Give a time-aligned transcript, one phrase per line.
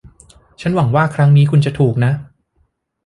[0.61, 2.11] ฉันหวังว่าครั้งนี้คุณจะถูกนะ